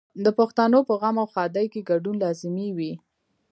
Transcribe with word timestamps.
د 0.23 0.25
پښتنو 0.37 0.79
په 0.87 0.93
غم 1.01 1.15
او 1.21 1.27
ښادۍ 1.33 1.65
کې 1.73 1.87
ګډون 1.89 2.15
لازمي 2.23 2.67
وي. 2.77 2.93